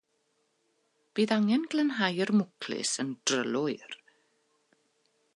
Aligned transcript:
Bydd 1.17 1.33
angen 1.35 1.67
glanhau'r 1.73 2.31
mwclis 2.37 2.93
yn 3.03 3.11
drylwyr. 3.31 3.93